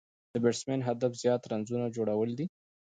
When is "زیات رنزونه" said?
1.23-1.85